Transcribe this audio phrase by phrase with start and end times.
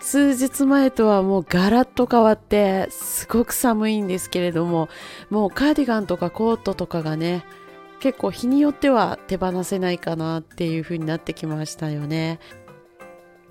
[0.00, 4.88] 数日前とはもうガラッと変わってすごく寒いんですけれども
[5.28, 7.44] もうカーディガンとかコートとかがね
[8.00, 12.38] 結構日によっては手放せないかなっていう風になってきましたよね。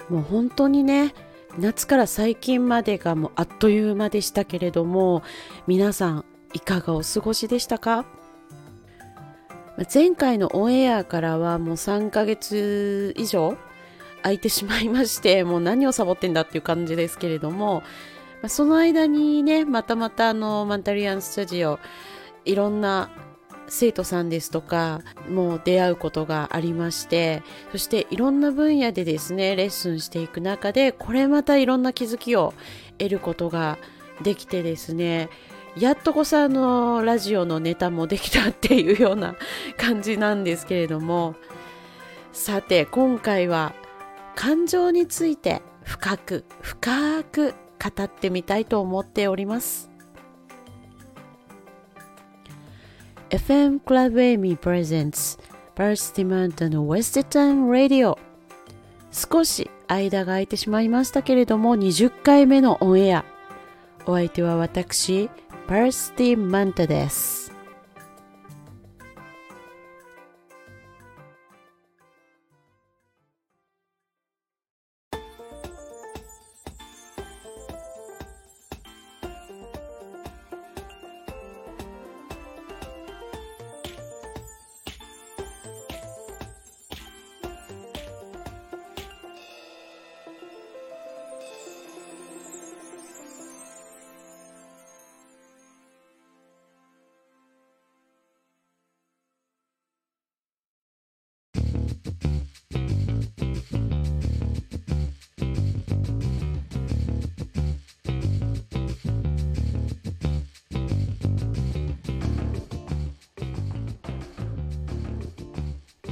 [0.10, 1.14] もう本当にね
[1.60, 5.22] 夏から最近までがもうあっという間でしたけれども
[5.68, 8.06] 皆さんいかがお過ごしでしたか？
[9.94, 13.58] 前回のオンエアからはもう3ヶ月以上
[14.28, 17.84] 空いてしまいましてもう何をサボってんだっていう感じですけれども
[18.42, 21.80] まその間にねまたまたあのマンタリアンスタジオ
[22.44, 23.10] いろんな
[23.70, 32.54] 生徒さんですとかもう出会うことがありましてそしていろんな分野でですねレッスンしていく中でこれまたいろんな気づきを
[32.98, 33.78] 得ることが
[34.24, 35.30] できてですね
[35.78, 39.36] やっとこさあのラジオのネタもできたっていうような
[39.78, 41.36] 感じなんですけれども
[42.34, 43.74] さて今回は
[44.38, 49.90] 感情について深く深く語ってみたいと思っております。
[53.32, 55.40] FM Club Amy Presents
[55.76, 58.16] Paris Demand の West Time Radio
[59.12, 63.26] 少し間が空いてしまいましたけれども20回目のオンエア。
[64.06, 65.32] お相手は私
[65.68, 67.47] パースティマンタです。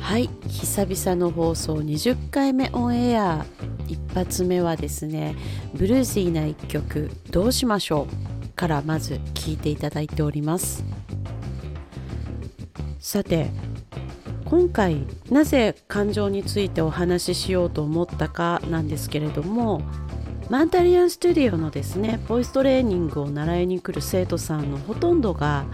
[0.06, 3.44] はい久々の放送20回目オンエア
[3.88, 5.36] 一発目はですね
[5.74, 8.06] ブルージーな一曲「どうしましょ
[8.44, 10.86] う」からまず聴いていただいております。
[13.00, 13.50] さて
[14.46, 19.82] 今回なぜ感情についてお話ししようと思ったかなんですけれども
[20.52, 25.66] マンタリアンスタジオのですねボイストレーニングを習いに来る生徒さんのほとんどが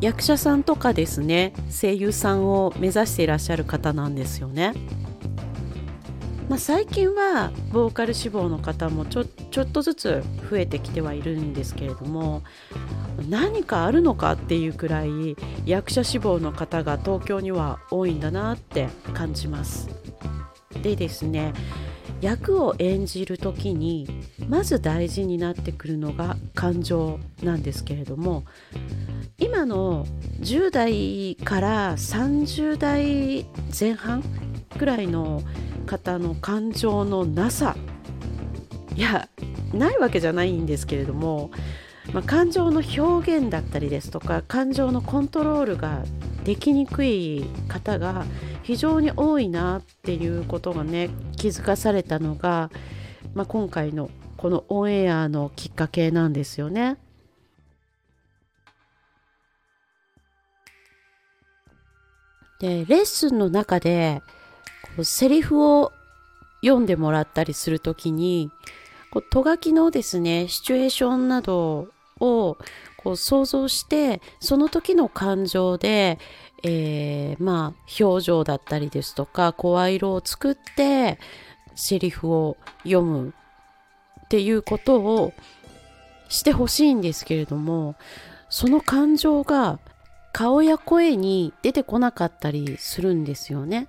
[0.00, 4.74] 役者さんとかですね声優さんを目指していらっしゃる方なんですよね。
[6.48, 12.42] まあ、最近はボーカル志望の方もちょちょっとずつ増えてきてはいるんですけれども
[13.30, 19.88] 何かあるのかっていうくらい役者志望の方が東京には多いんだなって感じます。
[20.82, 21.54] でですね
[22.20, 24.06] 役を演じる時に
[24.48, 28.44] まず大事になってくるのが感情なんですけれども
[29.38, 30.06] 今の
[30.40, 33.46] 10代から30代
[33.78, 34.22] 前半
[34.78, 35.42] くらいの
[35.86, 37.76] 方の感情のなさ
[38.94, 39.28] いや
[39.72, 41.50] ないわけじゃないんですけれども、
[42.12, 46.04] まあ、感情の表現だったりですとか感情のコントロールが
[46.44, 48.24] できにくい方が
[48.62, 52.70] 非常に多いなっていうことがね気づかされたのが、
[53.34, 56.98] まあ、今回のこのオンエアのきっかけなんですよね。
[62.60, 64.22] でレッスンの中で
[64.82, 65.92] こうセリフを
[66.62, 68.50] 読んでもらったりするときに
[69.10, 71.88] こうとがきのですねシチュエーションなど
[72.20, 72.56] を
[72.96, 76.18] こう想像してその時の感情で、
[76.62, 81.18] えー、まあ表情だったりですとか声色を作って
[81.74, 83.34] セリフを読む
[84.24, 85.32] っていうことを
[86.28, 87.96] してほしいんですけれども
[88.48, 89.78] その感情が
[90.34, 93.86] 顔や声に出てこなかったりするんですよね。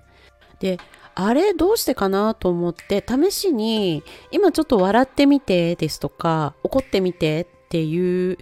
[0.60, 0.78] で
[1.16, 8.38] あれどうしてかなと思って試しに今ちょっと笑ってみてですとか怒ってみてっていう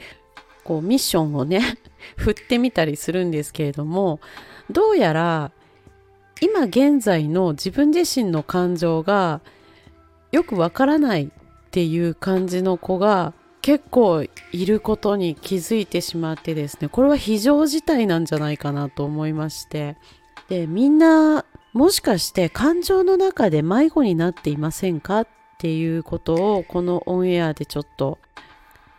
[0.65, 1.79] こうミッションをね
[2.17, 4.21] 振ってみたりするんですけれども
[4.71, 5.51] どうやら
[6.43, 9.41] 今現在の自分自身の感情が
[10.31, 11.29] よくわからないっ
[11.71, 13.33] ていう感じの子が
[13.65, 14.23] 結構
[14.53, 19.97] いることに気づいてしまってですねこれは非常事態なんじゃないかなと思いまして。
[20.51, 28.19] でみんなもしかして感情の中で迷子になっていませんかっていうことをこのオンエアでちょっと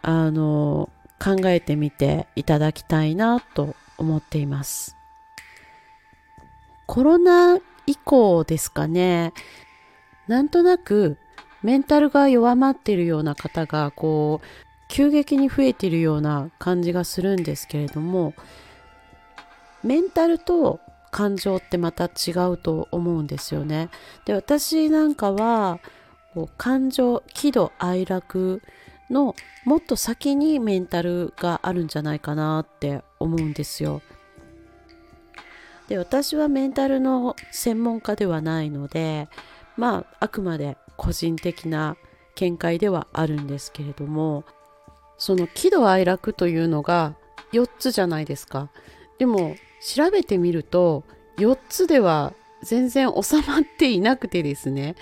[0.02, 0.90] あの
[1.24, 4.98] 考えてみていただきたいなと思っています。
[6.88, 9.32] コロナ以降ですかね。
[10.28, 11.20] なんとなく
[11.66, 14.46] メンタルが弱まっているような方がこう
[14.88, 18.36] 急激に増えているような感じがするんですけれども
[19.82, 20.80] メンタルと
[21.10, 23.90] 感情ってまた違うと思うんですよね。
[24.26, 25.80] で私なんかは
[26.58, 28.62] 感情喜怒哀楽
[29.10, 29.34] の
[29.64, 34.04] もっと先にメンタルがあるんじゃないかなって思うんですよ。
[35.88, 39.30] で私はメンタルの専門家ではないので
[39.78, 41.98] まああくまで個人的な
[42.36, 44.44] 見解ではあるんですけれども
[45.18, 47.16] その喜怒哀楽というのが
[47.54, 48.70] 4つじゃないですか。
[49.18, 51.04] でも調べてみると
[51.38, 52.34] 4つでは
[52.64, 54.96] 全然収まっていなくてですね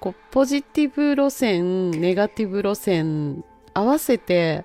[0.00, 3.44] こうポジティブ路線ネガティブ路線
[3.74, 4.64] 合わせて、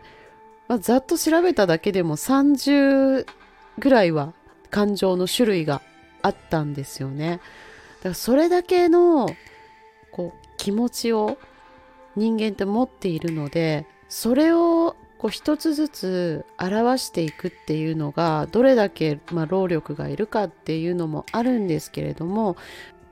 [0.68, 3.28] まあ、ざっと調べただけでも30
[3.78, 4.34] ぐらいは
[4.72, 5.82] 感情の種類が
[6.22, 7.40] あったんですよね。
[8.00, 9.30] だからそれだけの
[10.12, 11.38] こう気持ちを
[12.16, 22.58] 人間って持っているのでそれをこう一つずつ表していくっていうのがどれだけ、まあ、労力がいるかっていうのもあるんですけれども、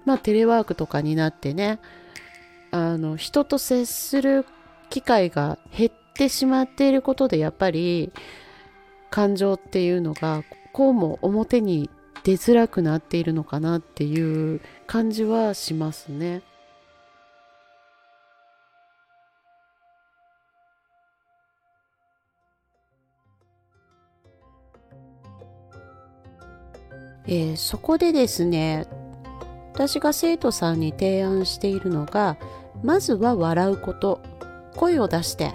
[0.03, 1.77] まあ、テレワークとかになってね
[2.71, 4.47] あの人と接する
[4.89, 8.11] 機会が減ってしまっていることでやっぱり
[9.11, 11.91] 感情っていうのがこうも表に
[12.23, 16.41] 出づらくなっているのかなっていう感じはしますね。
[27.25, 28.85] えー、そこでですね
[29.73, 32.37] 私が生徒さんに提案しているのが
[32.83, 34.21] まずは笑うこと
[34.75, 35.53] 声を出して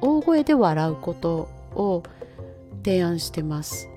[0.00, 2.02] 大声で笑うことを
[2.84, 3.88] 提案してます。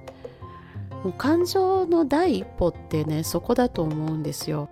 [1.17, 4.69] 感情の第一歩ってねそこだと思うんですよ。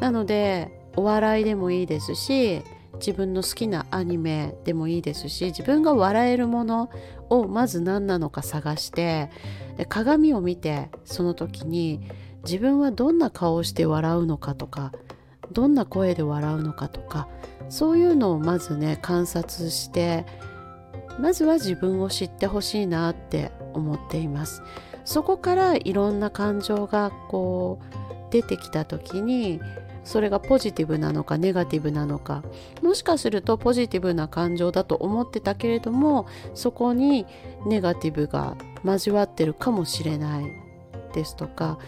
[0.00, 2.62] なのでお笑いでもいいですし
[2.94, 6.90] 自分の好きなアニメでもいいですし自分が笑えるもの
[7.30, 9.30] をまず何なのか探して
[9.82, 12.00] で鏡を見てその時に
[12.44, 14.92] 自分はどんな顔をして笑うのかとか
[15.50, 17.28] どんな声で笑うのかとか
[17.68, 20.24] そういうのをまずね観察して
[21.18, 24.62] まずは自分を知ってほしいなって思っています。
[25.04, 29.60] そこからいろんな感情がこう出てきた時に
[30.04, 32.42] それがポジティブなのかネガティブなのか
[32.82, 37.26] もしかするとポジティブな感情だと思ってたけれどもそこに
[37.66, 40.46] ネガティブが交わってるかもしれない
[41.14, 41.78] ですとか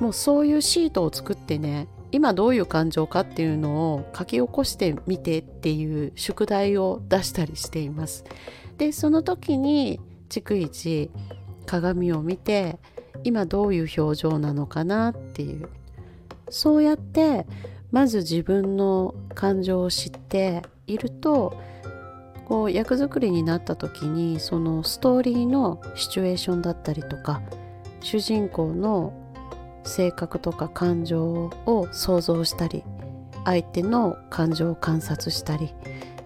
[0.00, 8.24] もうそういうシートを作ってね今どういう感情かっていうのを書き起こしてみてっていう宿題を出したりしています。
[8.78, 11.10] でその時に逐一
[11.66, 12.78] 鏡を見て
[13.24, 15.68] 今どういう表情なのかなっていう
[16.50, 17.46] そうやって
[17.90, 21.60] まず自分の感情を知っていると
[22.46, 27.42] こう役作りになった時にそのストーリーのシチュエーションだったりとか
[28.00, 29.12] 主人公の
[29.84, 32.84] 性格とか感情を想像したり
[33.44, 35.74] 相手の感情を観察したり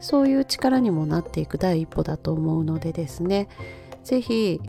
[0.00, 3.48] そういう力にもなっていく第一歩だと思うのでですね
[4.02, 4.60] 是非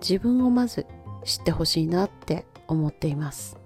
[0.00, 0.86] 自分をまず
[1.24, 3.59] 知ってほしいなって思っています。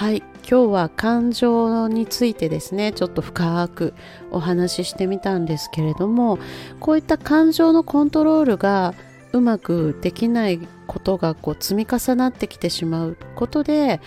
[0.00, 0.22] はい。
[0.50, 2.92] 今日は感情についてですね。
[2.94, 3.92] ちょっと深く
[4.30, 6.38] お話ししてみたんですけれども
[6.80, 8.94] こういった感情のコントロールが
[9.34, 14.00] うまくできないことがこう積み重なってきてしまうことで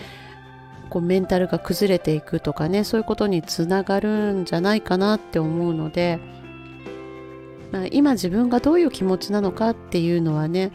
[0.90, 6.18] こうメンタルが崩れていくとかねそういうことにつながるんじゃないかなって思うので、
[7.70, 10.72] まあ、今自分がどういう気持ちなのかっていうのはね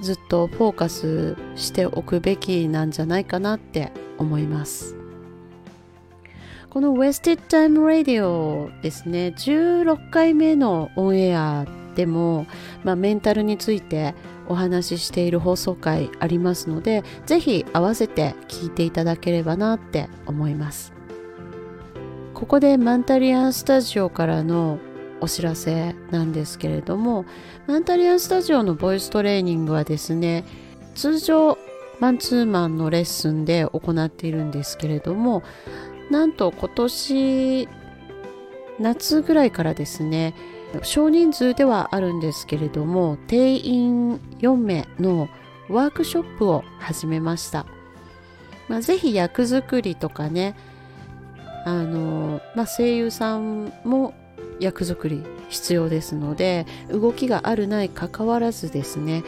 [0.00, 4.96] ずっとフォーカスしておくべきなんじゃないかなって思います。
[6.70, 9.34] この Wasted Time Radio ですね。
[9.36, 12.46] 16回目のオンエアでも、
[12.84, 14.14] まあ、メンタルについて
[14.48, 20.92] お話ししている放送回ありますのでぜひ合わせて聞いていただければなって思います。
[22.34, 24.78] ここでマンタリアンスタジオからの
[25.20, 27.24] お知らせなんですけれども
[27.66, 30.44] マンタリアンスタジオのボイストレーニングはですね
[30.94, 31.58] 通常
[32.00, 35.42] マンツーマンのレッスンで行っているんですけれども
[36.10, 37.68] なんと今年
[38.78, 40.34] 夏ぐらいからですね
[40.82, 45.28] 少人数ではあるんですけれども定員4名の
[45.68, 47.66] ワークショップを始めました、
[48.68, 50.54] まあ、ぜ役作りとかね
[51.64, 54.14] あの、まあ、声優さんも
[54.60, 59.22] 役作り必要ですので動きがあるないかかわらずですね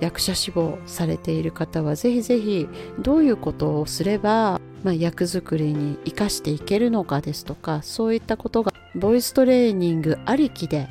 [0.00, 10.88] 役者志望されている方はぜひぜひどういうことをすれば、まあ、役作りに生かしていけるのかですとかそういったことがボイストレーニングありきで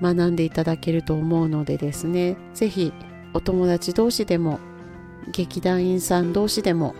[0.00, 2.92] 学んでいただけると思うのでですねぜひ
[3.34, 4.58] お友達同士でも
[5.30, 6.94] 劇団員さん同士でも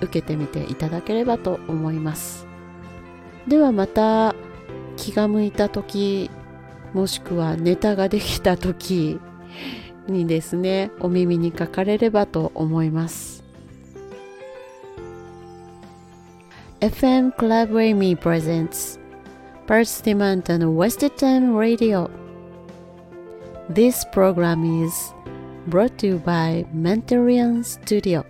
[0.00, 2.46] 受けてみていただければと思います。
[3.46, 4.47] ではまた。
[4.98, 6.28] 気が向いた時
[6.92, 9.20] もしくはネタができた時
[10.08, 13.44] にですねお耳にかかれればと思います
[16.80, 18.98] FM Club Amy presents
[19.66, 22.10] Perth Demand and West Time Radio
[23.70, 25.14] This program is
[25.68, 28.24] brought to you by Mentarian Studio